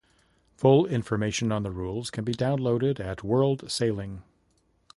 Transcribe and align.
Full 0.55 0.87
information 0.87 1.51
on 1.51 1.61
the 1.61 1.69
rules 1.69 2.09
can 2.09 2.23
be 2.23 2.33
downloaded 2.33 2.99
at 2.99 3.23
World 3.23 3.69
Sailing. 3.69 4.23